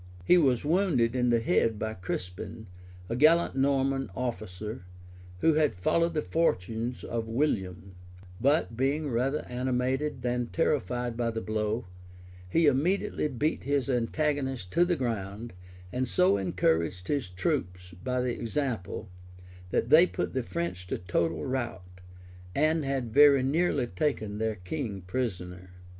[0.25, 2.65] He was wounded in the head by Crispin,
[3.07, 4.83] a gallant Norman officer,
[5.41, 7.93] who had followed the fortunes of William;[*]
[8.41, 11.85] but being rather animated than terrified by the blow,
[12.49, 15.53] he immediately beat his antagonist to the ground,
[15.93, 19.07] and so encouraged his troops by the example,
[19.69, 22.01] that they put the French to total rout,
[22.55, 25.69] and had very nearly taken their king prisoner.